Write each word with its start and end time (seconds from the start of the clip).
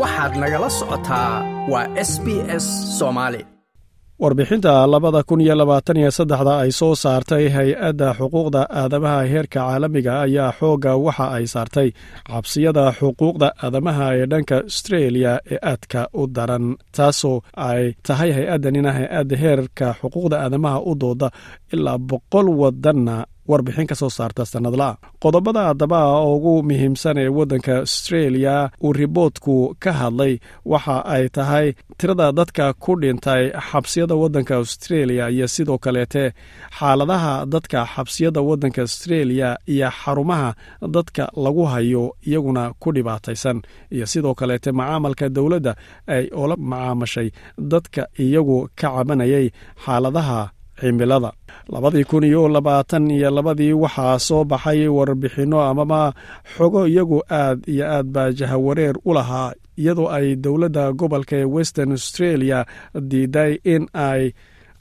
waxaad 0.00 0.32
nagala 0.42 0.68
socotaa 0.78 1.32
waa 1.72 1.86
s 2.10 2.12
b 2.24 2.26
s 2.62 2.66
soomaali 2.98 3.40
warbixinta 4.22 4.72
labada 4.92 5.20
kun 5.28 5.40
iyo 5.44 5.54
labaatan 5.60 5.96
iyo 6.00 6.10
saddexda 6.18 6.52
ay 6.62 6.70
soo 6.80 6.94
saartay 7.02 7.44
hay'adda 7.56 8.08
xuquuqda 8.18 8.60
aadamaha 8.80 9.20
heerka 9.32 9.60
caalamiga 9.66 10.12
ayaa 10.24 10.52
xoogga 10.58 10.92
waxa 11.06 11.26
ay 11.36 11.44
saartay 11.54 11.88
cabsiyada 12.30 12.84
xuquuqda 12.98 13.48
aadamaha 13.64 14.06
ee 14.18 14.26
dhanka 14.32 14.56
astreeliya 14.70 15.32
ee 15.52 15.58
aadka 15.72 16.00
u 16.20 16.26
daran 16.36 16.66
taasoo 16.96 17.38
ay 17.68 17.82
tahay 18.06 18.30
hay'addanina 18.36 18.90
hay'adda 18.98 19.36
heerka 19.44 19.86
xuquuqda 20.00 20.36
aadamaha 20.44 20.78
u 20.90 20.92
dooda 21.02 21.28
ilaa 21.74 21.98
boqol 22.10 22.46
wadanna 22.62 23.16
warbixin 23.50 23.86
ka 23.90 23.94
soo 24.00 24.10
saarta 24.18 24.42
sannadla 24.52 24.88
qodobada 25.22 25.62
haddaba 25.68 26.00
ugu 26.34 26.52
muhiimsan 26.68 27.18
ee 27.22 27.28
waddanka 27.38 27.72
astreeliya 27.84 28.54
uu 28.84 28.92
riboodku 28.92 29.56
ka 29.82 29.92
hadlay 30.00 30.32
waxa 30.72 30.96
ay 31.14 31.24
tahay 31.36 31.66
tirada 31.98 32.26
dadka 32.38 32.64
ku 32.84 32.92
dhintay 33.02 33.42
xabsiyada 33.70 34.14
waddanka 34.22 34.54
astreeliya 34.62 35.24
iyo 35.34 35.46
sidoo 35.54 35.78
kaleete 35.84 36.24
xaaladaha 36.78 37.34
dadka 37.54 37.78
xabsiyada 37.94 38.40
waddanka 38.48 38.80
astreeliya 38.88 39.50
iyo 39.74 39.90
xarumaha 40.00 40.50
dadka 40.96 41.24
lagu 41.44 41.64
hayo 41.72 42.04
iyaguna 42.28 42.62
ku 42.82 42.88
dhibaataysan. 42.96 43.58
Iyo 43.94 44.06
sidoo 44.12 44.34
kaleete 44.34 44.72
macaamalka 44.72 45.28
dowladda 45.36 45.72
ay 46.14 46.24
ula 46.42 46.56
macaamashay 46.70 47.28
dadka 47.72 48.02
iyagu 48.24 48.58
ka 48.80 48.88
cabanayay 48.94 49.46
xaaladaha 49.84 50.40
cimilada. 50.80 51.32
Labadii 51.68 52.04
kun 52.04 52.24
iyo 52.24 52.48
labaatan 52.48 53.10
iyo 53.10 53.30
labadii 53.30 53.72
waxaa 53.72 54.18
soo 54.18 54.44
baxay 54.44 54.88
warbixinno 54.88 55.60
amaba 55.70 56.12
xogo 56.56 56.86
iyagu 56.86 57.22
aad 57.30 57.58
iyo 57.68 57.84
aad 57.86 58.06
baa 58.06 58.30
jahawareer 58.38 58.96
u 59.04 59.12
lahaa 59.14 59.52
iyadoo 59.76 60.08
ay 60.16 60.36
dowladda 60.36 60.92
gobolka 60.92 61.36
ee 61.36 61.44
western 61.44 61.90
australia 61.92 62.64
diiday 63.10 63.52
in 63.64 63.86
ay 63.94 64.22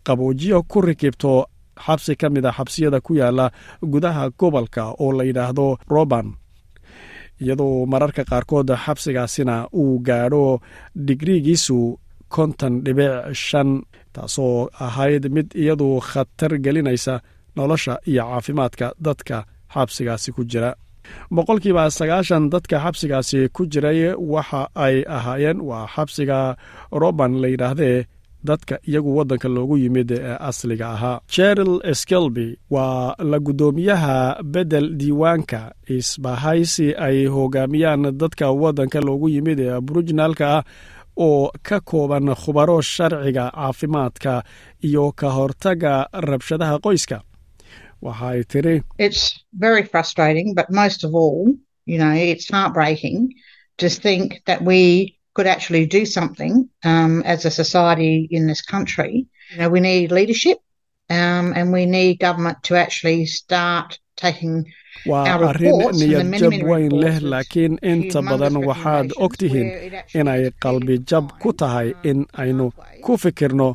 qaboojiyo 0.06 0.64
ku 0.72 0.82
rikibto 0.82 1.46
xabsi 1.86 2.16
ka 2.16 2.30
mid 2.30 2.46
a 2.46 2.52
xabsiyada 2.58 3.00
ku 3.02 3.12
yaalla 3.16 3.52
gudaha 3.92 4.30
gobolka 4.40 4.84
oo 5.04 5.12
la 5.18 5.24
yidhaahdo 5.24 5.78
roban. 5.90 6.28
Iyadoo 7.42 7.86
mararka 7.86 8.24
qaarkood 8.30 8.70
xabsigaasina 8.86 9.56
uu 9.74 10.00
gaadho 10.08 10.60
digriigiisu 11.08 12.00
konton 12.36 12.74
dhibic 12.86 13.14
shan 13.46 13.70
taasoo 14.16 14.58
ahayd 14.86 15.24
mid 15.36 15.48
iyadu 15.64 15.88
khatar 16.10 16.52
gelinaysa 16.66 17.14
nolosha 17.58 17.94
iyo 18.12 18.24
caafimaadka 18.30 18.88
dadka 19.06 19.38
xabsigaasi 19.74 20.30
ku 20.36 20.42
jira. 20.52 20.72
Boqolkiiba 21.36 21.84
sagaashan 21.98 22.44
dadka 22.54 22.76
xabsigaasi 22.84 23.40
ku 23.56 23.62
jiray 23.72 24.00
waxa 24.34 24.62
ay 24.86 24.96
ahaayeen 25.18 25.60
waa 25.70 25.86
xabsiga 25.96 26.40
roban 27.02 27.34
la 27.42 27.48
yidhaahdee 27.54 27.98
dadka 28.50 28.76
iyagu 28.90 29.12
waddanka 29.18 29.48
loogu 29.56 29.76
yimid 29.84 30.10
ee 30.12 30.36
asliga 30.50 30.88
ahaa. 30.96 31.20
Jeril 31.34 31.74
skelby 32.02 32.48
waa 32.74 33.16
la 33.32 33.38
guddoomiyaha 33.46 34.16
bedel 34.54 34.88
diiwaanka 35.00 35.60
isbahaysi 35.98 36.88
ay 37.08 37.18
hogaamiyaan 37.36 38.04
dadka 38.22 38.46
waddanka 38.62 39.00
loogu 39.08 39.28
yimid 39.36 39.60
ee 39.60 39.72
aburijinaalka 39.80 40.46
ah 40.58 40.64
oo 41.18 41.52
ka 41.68 41.80
kooban 41.80 42.26
khubaro 42.42 42.82
sharciga 42.82 43.46
caafimaadka 43.56 44.44
iyo 44.88 45.12
ka 45.20 45.30
hortaga 45.38 46.08
rabshadaha 46.30 46.80
qoyska. 46.86 47.18
Waxa 48.06 48.28
ay 48.34 48.44
tiri 48.52 48.76
um, 61.10 61.54
and 61.58 61.72
we 61.74 61.86
need 61.86 62.20
government 62.20 62.58
to 62.64 62.76
actually 62.76 63.26
start 63.26 64.00
taking 64.16 64.66
waa 65.10 65.26
arrin 65.50 65.74
niyadjab 66.00 66.54
weyn 66.70 66.92
leh 67.02 67.18
laakiin 67.32 67.78
inta 67.92 68.22
badan 68.22 68.56
waxaad 68.70 69.10
og 69.24 69.34
tihiin 69.40 69.70
inay 70.20 70.52
qalbijab 70.64 71.26
ku 71.42 71.50
tahay 71.54 71.94
in 72.04 72.26
aynu 72.42 72.72
ku 73.06 73.18
fikirno 73.18 73.70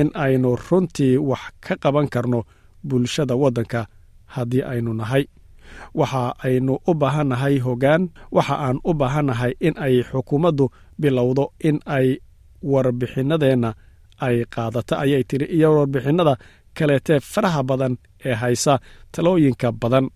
in 0.00 0.10
aynu 0.14 0.50
runtii 0.68 1.16
wax 1.30 1.44
ka 1.64 1.74
qaban 1.84 2.08
karno 2.14 2.40
bulshada 2.88 3.34
waddanka 3.42 3.80
haddii 4.34 4.62
aynu 4.72 4.92
nahay. 4.94 5.24
Waxa 5.94 6.34
aynu 6.44 6.74
u 6.86 6.92
baahannahay 6.94 7.58
hoggaan 7.66 8.02
waxa 8.36 8.54
aan 8.66 8.78
u 8.84 8.92
baahannahay 9.00 9.52
in 9.66 9.74
ay 9.86 10.02
xukuumaddu 10.10 10.66
bilowdo 11.00 11.44
in 11.68 11.78
ay 11.96 12.18
warbixinadeenna 12.62 13.70
ay 14.20 14.44
qaadato. 14.54 14.94
Ayay 15.02 15.24
tiri 15.24 15.46
iyo 15.56 15.68
warbixinnada 15.78 16.36
kaleetee 16.78 17.20
faraha 17.32 17.62
badan 17.70 17.94
ee 18.28 18.34
haysa 18.42 18.74
talooyinka 19.12 19.68
badan. 19.82 20.06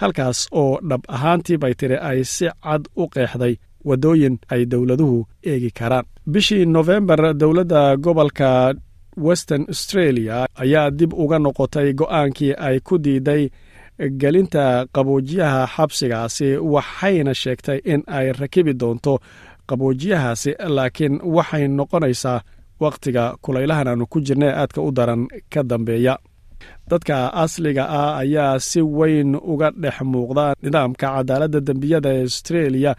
Halkaas 0.00 0.38
oo 0.60 0.78
dhab 0.88 1.02
ahaantii 1.08 1.58
bay 1.62 1.74
tiri 1.80 1.96
ay 2.10 2.20
si 2.34 2.46
cad 2.64 2.82
u 2.96 3.04
qeexday 3.14 3.54
waddooyin 3.88 4.36
ay 4.52 4.62
dowladuhu 4.72 5.18
eegi 5.50 5.70
karaan. 5.78 6.04
Bishii 6.32 6.66
nofembar 6.66 7.20
dowladda 7.40 7.96
gobolka 8.04 8.48
western 9.26 9.64
australia 9.72 10.36
ayaa 10.62 10.90
dib 10.98 11.12
uga 11.22 11.38
noqotay 11.38 11.88
go'aankii 12.00 12.52
ay 12.66 12.76
ku 12.86 12.94
diiday 13.04 13.42
gelinta 14.20 14.86
qaboojiyaha 14.94 15.62
xabsigaasi 15.74 16.48
waxayna 16.74 17.34
sheegtay 17.42 17.78
in 17.92 18.02
ay 18.06 18.32
rakibi 18.40 18.72
doonto 18.80 19.14
qaboojiyahaasi 19.68 20.50
laakiin 20.76 21.14
waxay 21.36 21.64
noqonaysaa 21.78 22.40
wakhtiga 22.84 23.24
kulaylahan 23.44 23.88
aanu 23.90 24.06
ku 24.12 24.18
jirna 24.26 24.46
ee 24.50 24.56
aadka 24.62 24.80
u 24.82 24.90
daran 24.98 25.22
ka 25.52 25.62
dambeeya. 25.70 26.14
Dadka 26.90 27.16
asliga 27.42 27.84
ah 28.00 28.18
ayaa 28.22 28.58
si 28.68 28.80
weyn 28.98 29.30
uga 29.52 29.68
dhex 29.82 29.96
muuqda 30.12 30.44
nidaamka 30.64 31.06
cadaaladda 31.14 31.60
dembiyada 31.68 32.10
ee 32.16 32.22
australia 32.28 32.92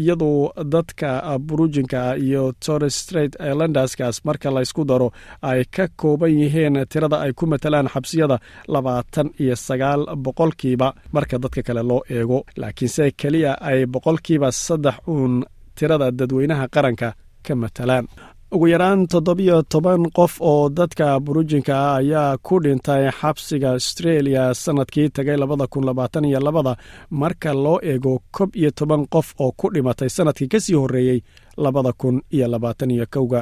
iyadoo 0.00 0.52
dadka 0.74 1.08
burujinka 1.46 2.00
iyo 2.26 2.42
torres 2.64 2.96
straight 3.02 3.34
islanderskaas 3.48 4.16
marka 4.28 4.48
laysku 4.56 4.82
daro 4.90 5.08
ay 5.50 5.60
ka 5.76 5.84
kooban 6.00 6.32
yihiin 6.40 6.76
tirada 6.92 7.16
ay 7.24 7.32
ku 7.38 7.44
matalaan 7.52 7.88
xabsiyada 7.94 8.36
labaatan 8.74 9.28
iyo 9.42 9.56
sagaal 9.66 10.02
boqolkiiba 10.24 10.88
marka 11.16 11.36
dadka 11.42 11.60
kale 11.68 11.82
loo 11.90 12.00
eego. 12.16 12.38
Laakiinse 12.60 13.04
keliya 13.20 13.52
ay 13.70 13.78
boqolkiiba 13.94 14.48
saddex 14.66 14.96
uun 15.12 15.34
tirada 15.78 16.06
dadweynaha 16.18 16.64
qaranka 16.74 17.08
ka 17.46 17.52
matalaan 17.62 18.06
ugu 18.54 18.66
yaraan 18.72 19.00
toddobiyo 19.12 19.56
toban 19.72 20.02
qof 20.18 20.34
oo 20.40 20.68
dadka 20.78 21.06
burujinka 21.24 21.74
ah 21.86 21.96
ayaa 22.00 22.38
ku 22.46 22.54
dhintay 22.64 23.04
xabsiga 23.20 23.70
astreeliya 23.78 24.44
sannadkii 24.64 25.08
tagay 25.16 25.36
labada 25.42 25.66
kun 25.72 25.84
labaatan 25.88 26.24
iyo 26.30 26.40
labada 26.46 26.72
marka 27.20 27.50
loo 27.64 27.78
eego 27.90 28.12
kob 28.36 28.50
iyo 28.60 28.70
toban 28.78 29.02
qof 29.14 29.28
oo 29.42 29.50
ku 29.60 29.66
dhimatay 29.74 30.08
sannadkii 30.16 30.48
ka 30.52 30.58
sii 30.64 30.74
horreeyey 30.82 31.18
labada 31.64 31.92
kun 32.00 32.16
iyo 32.36 32.46
labaatan 32.54 32.90
iyo 32.90 33.06
kowga. 33.14 33.40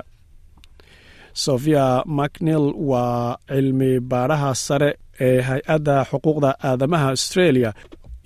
Sofia 1.44 2.02
macnil 2.06 2.64
waa 2.90 3.36
cilmi 3.48 4.00
baadhaha 4.10 4.54
sare 4.54 4.90
ee 5.20 5.40
hay'adda 5.48 5.94
xuquuqda 6.10 6.50
aadamaha 6.68 7.08
astreeliya 7.16 7.70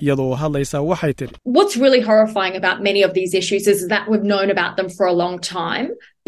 iyadoo 0.02 0.34
hadlaysa 0.42 0.78
waxay 0.90 1.12
tiri 1.18 1.34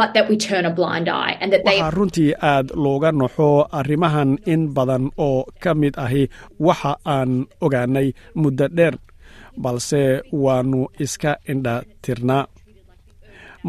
Waxaa 0.01 1.91
runtii 1.97 2.33
aad 2.53 2.67
looga 2.85 3.11
naxo 3.21 3.49
arrimahan 3.79 4.31
in 4.53 4.63
badan 4.77 5.05
oo 5.27 5.45
ka 5.63 5.71
mid 5.81 5.95
ahi 6.05 6.23
waxa 6.67 6.93
aan 7.15 7.31
ogaanay 7.65 8.09
muddo 8.41 8.67
dheer 8.77 8.95
balse 9.63 10.03
waannu 10.45 10.81
iska 11.05 11.33
indha 11.53 11.75
tirnaa 12.05 12.45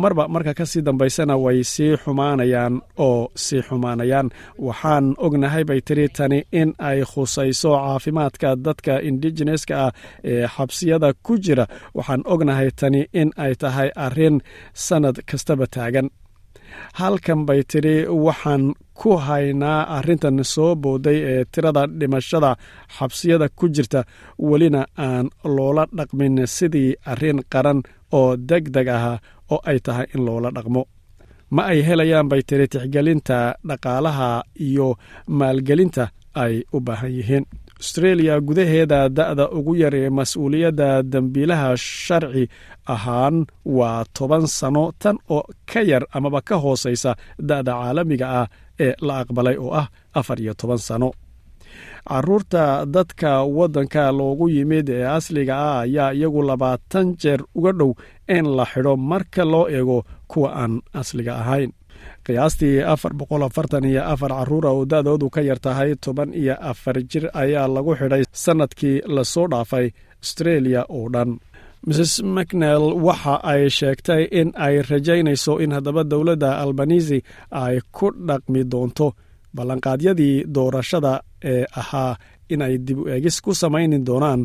marba 0.02 0.24
marka 0.34 0.54
ka 0.60 0.66
sii 0.72 0.82
dambaysana 0.88 1.36
way 1.44 1.60
sii 1.74 1.94
xumaanayaan 2.04 2.76
oo 3.08 3.22
sii 3.46 3.62
xumaanayaan. 3.68 4.28
Waxaan 4.68 5.06
ognahay 5.26 5.64
bay 5.70 5.82
tiri 5.88 6.06
tani 6.18 6.40
in 6.60 6.70
ay 6.90 7.00
khusayso 7.12 7.72
caafimaadka 7.84 8.50
dadka 8.66 8.94
indigeneska 9.10 9.76
ah 9.86 9.92
ee 10.32 10.48
xabsiyada 10.56 11.10
ku 11.26 11.34
jira. 11.46 11.66
Waxaan 11.98 12.22
ognahay 12.34 12.70
tani 12.80 13.02
in 13.22 13.30
ay 13.44 13.54
tahay 13.62 13.90
arrin 14.06 14.36
sannad 14.86 15.18
kastaba 15.30 15.66
taagan 15.76 16.08
halkan 17.00 17.42
bay 17.48 17.62
tidhi 17.72 17.96
waxaan 18.26 18.64
ku 19.00 19.12
haynaa 19.28 19.80
arrintan 19.98 20.38
soo 20.54 20.72
booday 20.84 21.18
ee 21.32 21.44
tirada 21.54 21.84
dhimashada 22.00 22.52
xabsiyada 22.98 23.48
ku 23.58 23.66
jirta. 23.76 24.02
Welina 24.50 24.82
aan 25.08 25.26
loola 25.56 25.84
dhaqmin 25.98 26.36
sidii 26.56 26.92
arrin 27.12 27.40
qaran 27.54 27.80
oo 28.20 28.30
deg 28.50 28.64
deg 28.76 28.88
ah 28.98 29.06
oo 29.54 29.60
ay 29.70 29.78
tahay 29.86 30.06
in 30.16 30.22
loola 30.28 30.50
dhaqmo. 30.58 30.84
Ma 31.56 31.62
ay 31.72 31.80
helayaan 31.88 32.28
bay 32.32 32.42
tiri 32.48 32.68
tixgelinta 32.74 33.38
dhaqaalaha 33.70 34.30
iyo 34.68 34.88
maalgelinta 35.40 36.04
ay 36.44 36.54
u 36.76 36.80
baahan 36.88 37.12
yihiin 37.18 37.46
austreeliya 37.82 38.36
gudaheeda 38.48 39.00
da'da 39.18 39.46
ugu 39.58 39.74
yar 39.82 39.96
ee 39.96 40.10
mas'uuliyadda 40.10 40.90
dembiilaha 41.14 41.70
sharci 41.78 42.44
ahaan 42.94 43.36
waa 43.78 44.04
toban 44.18 44.46
sano 44.48 44.84
tan 45.02 45.18
oo 45.36 45.44
ka 45.72 45.82
yar 45.92 46.04
amaba 46.18 46.42
ka 46.50 46.56
hoosaysa 46.64 47.12
da'da 47.50 47.72
caalamiga 47.82 48.28
ah 48.42 48.48
ee 48.86 48.94
la 49.08 49.14
aqbalay 49.22 49.58
oo 49.66 49.74
ah 49.82 49.88
afar 50.20 50.38
iyo 50.44 50.54
toban 50.54 50.78
sano. 50.78 51.10
Caruurta 52.10 52.86
dadka 52.86 53.32
waddanka 53.58 54.12
loogu 54.12 54.46
yimid 54.56 54.90
ee 54.90 55.06
asliga 55.18 55.56
ah 55.58 55.80
ayaa 55.86 56.14
iyagu 56.14 56.42
labaatan 56.50 57.08
jeer 57.22 57.42
uga 57.58 57.72
dhow 57.80 57.92
in 58.38 58.46
la 58.58 58.66
xidho 58.72 58.94
marka 59.12 59.44
loo 59.54 59.66
eego 59.78 59.98
kuwa 60.32 60.50
aan 60.62 60.74
asliga 61.00 61.34
ahayn 61.42 61.72
qiyaastii 62.26 62.76
afar 62.94 63.14
boqol 63.20 63.44
afartan 63.48 63.86
iyo 63.92 64.02
afar 64.14 64.32
carruura 64.38 64.70
oo 64.78 64.84
da'doodu 64.92 65.28
ka 65.36 65.42
yar 65.50 65.60
tahay 65.66 65.92
toban 66.04 66.30
iyo 66.42 66.56
afar 66.72 66.96
jir 67.12 67.26
ayaa 67.44 67.68
lagu 67.76 67.92
xidhay 68.00 68.24
sannadkii 68.44 68.98
la 69.16 69.24
soo 69.34 69.48
dhaafay 69.52 69.86
astreeliya 70.24 70.82
oo 70.98 71.08
dhan. 71.14 71.32
Mrs 71.88 72.14
macnel 72.36 72.84
waxa 73.08 73.36
ay 73.52 73.62
sheegtay 73.78 74.24
in 74.40 74.50
ay 74.66 74.76
rajaynayso 74.90 75.54
in 75.64 75.72
haddaba 75.76 76.04
dowladda 76.12 76.50
albanisi 76.64 77.18
ay 77.64 77.76
ku 77.96 78.08
dhaqmi 78.28 78.62
doonto 78.72 79.08
ballanqaadyadii 79.56 80.36
doorashada 80.56 81.14
ee 81.54 81.64
ahaa 81.82 82.14
in 82.54 82.62
ay 82.68 82.74
dib 82.88 82.98
u 83.00 83.08
eegis 83.14 83.38
ku 83.46 83.52
samayni 83.62 83.98
doonaan 84.08 84.42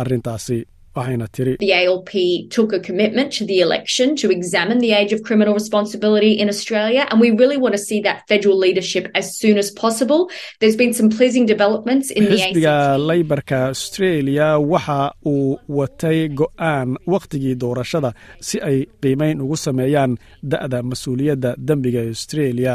arrintaasi 0.00 0.58
waxayna 0.96 1.26
tiri. 1.36 1.56
The 1.58 1.72
ALP 1.80 2.12
took 2.56 2.72
a 2.72 2.80
commitment 2.88 3.32
to 3.38 3.44
the 3.50 3.58
election 3.60 4.16
to 4.22 4.30
examine 4.30 4.78
the 4.78 4.92
age 5.00 5.12
of 5.12 5.22
criminal 5.28 5.54
responsibility 5.54 6.32
in 6.42 6.48
Australia, 6.48 7.06
and 7.10 7.20
we 7.20 7.30
really 7.30 7.56
want 7.64 7.74
to 7.78 7.82
see 7.88 8.00
that 8.08 8.18
federal 8.28 8.56
leadership 8.58 9.04
as 9.14 9.26
soon 9.40 9.56
as 9.58 9.70
possible. 9.70 10.20
There's 10.60 10.76
been 10.76 10.92
some 11.00 11.08
pleasing 11.18 11.46
developments 11.46 12.10
in 12.10 12.24
the 12.24 12.36
xisbiga 12.40 12.74
laybarka 13.10 13.58
australia 13.74 14.48
waxa 14.72 15.00
uu 15.26 15.58
watay 15.78 16.18
go'aan 16.40 16.88
wakhtigii 17.12 17.54
doorashada 17.62 18.10
si 18.48 18.56
ay 18.70 18.78
qiimayn 19.02 19.40
ugu 19.44 19.56
sameeyaan 19.66 20.12
da'da 20.52 20.78
mas'uuliyadda 20.90 21.50
dembiga 21.68 22.02
australia. 22.12 22.74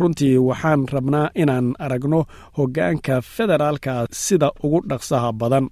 Runtii 0.00 0.36
waxaan 0.48 0.80
rabnaa 0.96 1.26
inaan 1.42 1.66
aragno 1.84 2.20
hoggaanka 2.58 3.14
federaalka 3.36 3.94
sida 4.24 4.48
ugu 4.64 4.78
dhaqsaha 4.90 5.30
badan 5.42 5.66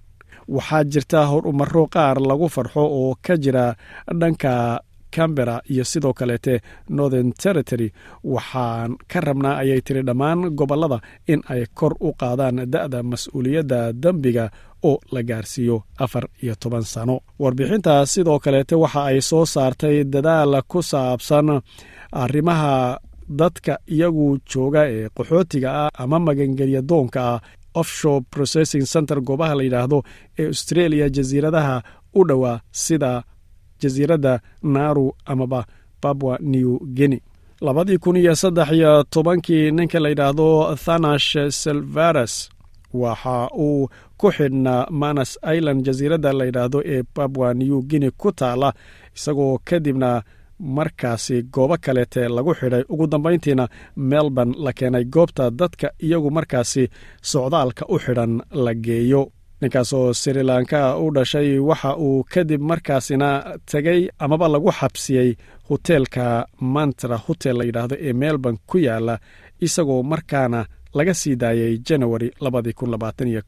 waxaa 0.48 0.84
jirta 0.84 1.26
horumaro 1.30 1.86
qaar 1.94 2.16
lagu 2.20 2.48
farxo 2.48 2.82
oo 3.00 3.14
ka 3.26 3.34
jira 3.36 3.74
dhanka 4.20 4.80
cambera 5.14 5.60
iyo 5.70 5.84
sidoo 5.84 6.12
kaleete 6.12 6.60
northern 6.88 7.32
territory. 7.32 7.92
Waxaan 8.24 8.96
ka 9.10 9.20
rabnaa 9.20 9.56
ayay 9.60 9.80
tiri 9.86 10.02
dhammaan 10.08 10.40
gobollada 10.58 10.98
in 11.28 11.40
ay 11.52 11.66
kor 11.74 11.92
u 12.00 12.12
qaadaan 12.20 12.64
da'da 12.72 13.02
mas'uuliyadda 13.02 13.92
dembiga 14.02 14.48
oo 14.88 14.98
la 15.12 15.20
gaarsiiyo 15.22 15.76
afar 15.98 16.24
iyo 16.42 16.54
toban 16.62 16.82
sano. 16.82 17.20
Warbixinta 17.38 18.06
sidoo 18.06 18.38
kaleete 18.44 18.74
waxa 18.74 19.00
ay 19.10 19.20
soo 19.20 19.44
saartay 19.44 20.04
dadaal 20.04 20.62
ku 20.70 20.82
saabsan 20.82 21.60
arrimaha 22.12 22.98
dadka 23.28 23.78
iyagu 23.88 24.38
jooga 24.50 24.82
ee 24.88 25.08
qaxootiga 25.16 25.68
ah 25.84 25.90
ama 26.02 26.18
magangelya 26.18 26.82
doonka 26.82 27.20
ah 27.34 27.40
offshore 27.74 28.20
processing 28.30 28.84
center 28.92 29.20
goobaha 29.20 29.54
la 29.54 29.62
yidhaahdo 29.62 30.02
ee 30.38 30.46
australia 30.46 31.08
jasiiradaha 31.16 31.82
u 32.14 32.24
dhowaa 32.28 32.60
sida 32.70 33.22
jasiiradda 33.80 34.40
naru 34.62 35.12
amaba 35.24 35.66
babwa 36.02 36.38
new 36.40 36.78
guinea. 36.78 37.20
Labadii 37.60 37.98
kun 37.98 38.16
iyo 38.16 38.34
saddex 38.34 38.70
iyo 38.72 39.02
tobankii 39.02 39.70
ninka 39.70 40.00
la 40.00 40.08
yidhaahdo 40.08 40.74
thanash 40.84 41.36
silvares 41.50 42.50
waxa 42.92 43.48
uu 43.58 43.88
ku 44.16 44.26
xidhnaa 44.32 44.86
manas 44.90 45.38
island 45.56 45.84
jasiiradda 45.86 46.32
la 46.32 46.44
yidhaahdo 46.44 46.82
ee 46.84 47.02
babwa 47.16 47.54
new 47.54 47.82
guinea 47.82 48.10
ku 48.10 48.32
taala 48.32 48.72
isagoo 49.16 49.58
kadibna 49.64 50.22
markaasi 50.58 51.42
goobo 51.54 51.76
kaleete 51.80 52.28
lagu 52.28 52.54
xidhay. 52.54 52.84
Ugu 52.88 53.06
dambayntiina 53.06 53.68
melbourne 53.96 54.54
la 54.64 54.72
keenay 54.72 55.04
goobta 55.04 55.50
dadka 55.50 55.90
iyagu 56.02 56.30
markaasi 56.30 56.88
socdaalka 57.22 57.84
u 57.88 57.98
xidhan 57.98 58.42
la 58.64 58.74
geeyo. 58.74 59.22
Ninkaasoo 59.60 60.12
srilanka 60.14 60.96
u 60.98 61.10
dhashay 61.14 61.58
waxa 61.58 61.96
uu 61.96 62.24
kadib 62.32 62.60
markaasina 62.60 63.28
tegay 63.70 64.08
amaba 64.18 64.48
lagu 64.48 64.70
xabsiyey 64.72 65.36
hoteelka 65.68 66.46
mantra 66.60 67.16
hotel 67.26 67.56
la 67.58 67.64
yidhaahdo 67.64 67.96
ee 68.00 68.12
melbourne 68.12 68.58
ku 68.66 68.78
yaalla 68.78 69.18
isagoo 69.60 70.02
markaana 70.02 70.60
laga 70.94 71.14
sii 71.14 71.36
daayey 71.36 71.78
janawari 71.86 72.28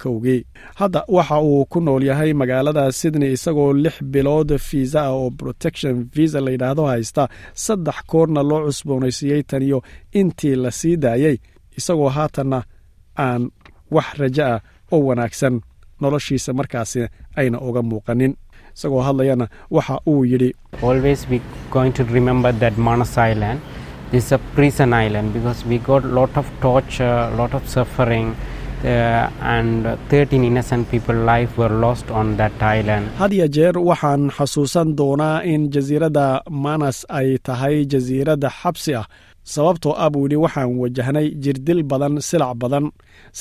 kii 0.03 0.45
hadda 0.75 1.05
waxa 1.09 1.41
uu 1.41 1.65
ku 1.67 1.81
nool 1.81 2.03
yahay 2.05 2.33
magaalada 2.33 2.93
sydney 2.93 3.33
isagoo 3.33 3.73
lix 3.73 4.03
bilood 4.03 4.59
fiisa 4.59 5.01
ah 5.07 5.13
oo 5.13 5.31
protection 5.31 5.95
visa 6.15 6.41
la 6.41 6.51
yidhaahdo 6.51 6.85
haysta. 6.87 7.29
Saddex 7.55 7.99
koorna 8.07 8.43
loo 8.43 8.61
cusboonaysiiyey 8.67 9.43
taniyo 9.43 9.83
intii 10.13 10.57
la 10.57 10.71
sii 10.71 10.97
daayey 10.97 11.37
isagoo 11.79 12.09
haatanna 12.09 12.63
aan 13.19 13.43
wax 13.91 14.07
rajo 14.19 14.45
ah 14.45 14.61
oo 14.93 15.01
wanaagsan. 15.09 15.61
Noloshiisa 16.01 16.53
markaasi 16.53 17.01
ayna 17.37 17.61
uga 17.61 17.83
muuqanin. 17.83 18.37
Isagoo 18.77 19.03
hadlayana 19.03 19.49
waxa 19.71 20.01
uu 20.07 20.25
yidhi 20.25 20.51
is 24.21 24.33
a 24.33 24.39
prison 24.57 24.91
island 25.05 25.29
because 25.37 25.61
we 25.71 25.77
got 25.79 26.05
lot 26.19 26.33
of 26.41 26.47
torture, 26.61 27.19
lot 27.41 27.53
of 27.59 27.63
suffering, 27.69 28.29
uh, 28.85 29.31
and 29.55 29.85
13 30.11 30.45
innocent 30.45 30.91
people 30.91 31.15
life 31.33 31.57
were 31.61 31.69
lost 31.85 32.11
on 32.11 32.37
that 32.41 32.53
island. 32.63 33.05
had 33.21 33.33
ya 33.41 33.47
jeer 33.57 33.75
waxaan 33.91 34.23
xasuusan 34.37 34.89
doonaa 35.01 35.37
in 35.53 35.63
jasiiradda 35.75 36.27
manas 36.67 36.99
ay 37.19 37.29
tahay 37.49 37.77
jasiiradda 37.93 38.49
xabsi 38.61 38.93
ah 39.01 39.07
sababtoo 39.55 39.95
ah 40.05 40.09
buu 40.13 40.25
yidhi 40.27 40.37
waxaan 40.45 40.71
wajahnay 40.83 41.27
jirdil 41.45 41.81
badan 41.91 42.15
silac 42.29 42.53
badan 42.63 42.87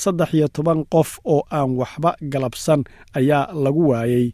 saddex 0.02 0.30
iyo 0.38 0.48
toban 0.56 0.80
qof 0.94 1.10
oo 1.34 1.40
aan 1.58 1.70
waxba 1.80 2.10
galabsan 2.32 2.80
ayaa 3.20 3.44
lagu 3.64 3.82
waayey 3.92 4.26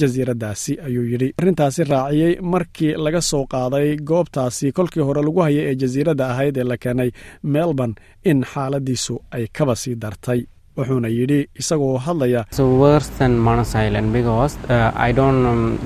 jasiiraddaasi 0.00 0.72
ayuu 0.86 1.04
yidhi 1.12 1.28
arrintaasi 1.40 1.84
raaciyey 1.92 2.32
markii 2.52 2.92
laga 3.04 3.20
soo 3.30 3.44
qaaday 3.54 3.88
goobtaasi 4.10 4.72
kolkii 4.78 5.06
hore 5.08 5.22
lagu 5.28 5.40
hayay 5.46 5.64
ee 5.70 5.76
jasiiradda 5.82 6.30
ahayd 6.32 6.56
ee 6.56 6.66
la 6.70 6.76
keenay 6.84 7.10
melbourne 7.42 7.94
in 8.30 8.44
xaaladiisu 8.52 9.14
ay 9.36 9.44
kaba 9.58 9.74
sii 9.82 9.94
dartay 10.04 10.40
wuxuuna 10.78 11.08
yidhi 11.08 11.38
isagoo 11.60 11.96
hadlaya 12.06 12.40
uh. 14.54 14.90
Um, 15.24 15.78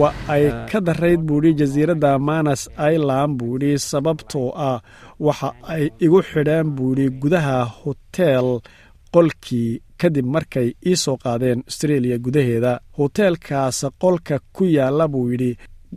waa 0.00 0.12
ay 0.28 0.44
ka 0.72 0.80
darayd 0.80 1.20
buu 1.20 1.40
yidhi 1.42 1.54
jasiiradda 1.60 2.18
manas 2.18 2.68
island 2.94 3.32
buu 3.38 3.54
yidhi 3.56 3.78
sababtoo 3.78 4.48
ah 4.68 4.78
waxa 5.26 5.48
ay 5.74 5.84
igu 6.06 6.20
xidheen 6.30 6.66
buu 6.76 6.90
yidhi 6.92 7.08
gudaha 7.22 7.56
hoteel 7.80 8.48
qolkii 9.14 9.70
kadib 10.00 10.26
markay 10.34 10.68
ii 10.90 10.96
soo 11.04 11.16
qaadeen 11.24 11.58
australia 11.68 12.16
gudaheeda 12.24 12.72
hoteelkaas 12.98 13.78
qolka 14.02 14.36
ku 14.56 14.64
yaalla 14.76 15.08
buu 15.12 15.26
yidhi 15.32 15.52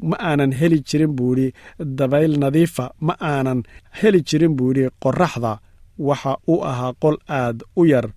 ma 0.09 0.15
aanan 0.29 0.51
heli 0.59 0.79
jirin 0.89 1.13
buu 1.17 1.31
yidhi 1.35 1.53
dabayl 1.99 2.33
nadiifa 2.43 2.85
ma 3.07 3.13
aanan 3.31 3.59
heli 4.01 4.19
jirin 4.29 4.53
buu 4.57 4.69
yidhi 4.71 4.89
qoraxda 5.03 5.51
waxa 6.07 6.31
uu 6.51 6.61
ahaa 6.71 6.93
qol 7.01 7.17
aad 7.39 7.57
u 7.81 7.85
yar 7.91 8.07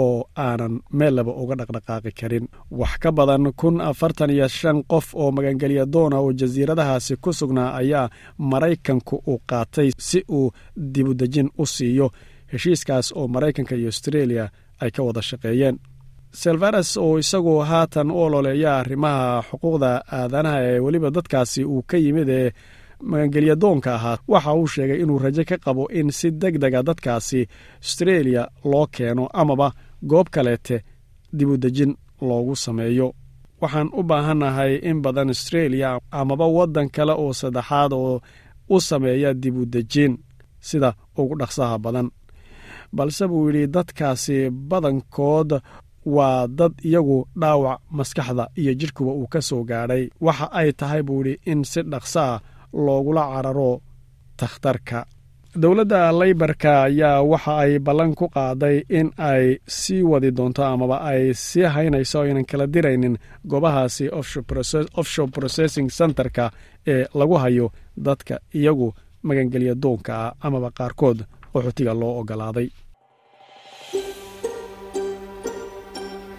oo 0.00 0.18
aanan 0.46 0.74
meel 0.98 1.14
laba 1.16 1.32
uga 1.42 1.54
dhaqdhaqaaqi 1.58 2.10
karin. 2.20 2.46
Wax 2.78 2.92
ka 3.02 3.10
badan 3.18 3.44
kun 3.60 3.76
afartan 3.90 4.30
iyo 4.34 4.48
shan 4.58 4.78
qof 4.90 5.06
oo 5.20 5.30
magangelya 5.36 5.84
doona 5.94 6.16
oo 6.22 6.30
jasiiradahaasi 6.40 7.12
ku 7.22 7.30
sugnaa 7.38 7.70
ayaa 7.80 8.10
maraykanku 8.50 9.16
uu 9.30 9.38
qaatay 9.50 9.88
si 10.08 10.18
uu 10.38 10.50
dibudejin 10.92 11.48
u 11.58 11.64
siiyo 11.74 12.06
heshiiskaas 12.52 13.12
oo 13.18 13.28
maraykanka 13.34 13.74
iyo 13.76 13.88
australia 13.88 14.44
ay 14.82 14.90
ka 14.90 15.02
wada 15.02 15.22
shaqeeyeen. 15.22 15.76
Silvares 16.40 16.96
oo 16.96 17.18
isagoo 17.18 17.60
haatan 17.70 18.10
u 18.10 18.18
ololeeya 18.24 18.70
arrimaha 18.80 19.42
xuquuqda 19.48 19.90
aadanaha 20.18 20.58
ee 20.70 20.78
weliba 20.84 21.10
dadkaasi 21.16 21.64
uu 21.64 21.82
ka 21.90 21.96
yimid 22.04 22.28
ee 22.28 22.50
magangelyadoonka 23.10 23.90
ahaa 23.94 24.18
waxa 24.28 24.52
uu 24.54 24.66
sheegay 24.74 24.98
inuu 25.02 25.18
rajo 25.18 25.44
ka 25.48 25.56
qabo 25.64 25.84
in 25.98 26.10
si 26.18 26.28
deg 26.30 26.54
dega 26.62 26.82
dadkaasi 26.88 27.40
australia 27.82 28.42
loo 28.70 28.86
keeno 28.96 29.24
amaba 29.40 29.68
goob 30.10 30.26
kaleete 30.34 30.76
dibudejin 31.38 31.92
loogu 32.20 32.56
sameeyo. 32.56 33.08
Waxaan 33.60 33.88
u 33.98 34.02
baahannahay 34.02 34.72
in 34.90 34.98
badan 35.04 35.28
australia 35.28 35.88
amaba 36.10 36.46
waddan 36.56 36.88
kale 36.96 37.12
oo 37.12 37.32
saddexaad 37.40 37.92
oo 37.92 38.20
u 38.68 38.80
sameeya 38.80 39.30
dibudejin 39.42 40.12
sida 40.68 40.90
ugu 41.18 41.34
dhaqsaha 41.40 41.78
badan 41.84 42.08
balse 42.96 43.24
buu 43.30 43.46
yidhi 43.48 43.66
dadkaasi 43.76 44.36
badankood 44.70 45.50
waa 46.16 46.46
dad 46.58 46.72
iyagu 46.88 47.18
dhaawac 47.40 47.80
maskaxda 47.98 48.44
iyo 48.60 48.72
jidhkuba 48.80 49.12
uu 49.12 49.26
ka 49.32 49.40
soo 49.48 49.62
gaadhay. 49.70 50.04
Waxa 50.26 50.46
ay 50.58 50.68
tahay 50.80 51.02
buu 51.06 51.20
yidhi 51.24 51.34
in 51.50 51.60
si 51.64 51.80
dhaqso 51.92 52.20
ah 52.20 52.40
loogula 52.84 53.22
cararo 53.32 53.70
takhtarka. 54.36 55.06
Dowladda 55.62 56.12
leybarka 56.20 56.72
ayaa 56.88 57.22
waxa 57.32 57.52
ay 57.64 57.72
ballan 57.86 58.12
ku 58.14 58.26
qaaday 58.34 58.76
in 58.98 59.08
ay 59.30 59.44
sii 59.66 60.02
wadi 60.10 60.30
doonto 60.36 60.62
amaba 60.64 60.96
ay 61.10 61.22
sii 61.34 61.64
haynayso 61.74 62.18
aynan 62.20 62.44
kala 62.50 62.66
diraynin 62.74 63.16
goobahaasi 63.50 64.04
offshore 64.98 65.30
processing 65.36 65.88
centerka 65.98 66.50
ee 66.86 67.04
lagu 67.18 67.34
hayo 67.42 67.66
dadka 68.06 68.34
iyagu 68.54 68.88
magangelya 69.26 69.74
doonka 69.82 70.12
ah 70.26 70.32
amaba 70.46 70.70
qaarkood 70.78 71.18
qaxootiga 71.52 71.92
loo 72.00 72.12
ogolaaday 72.20 72.68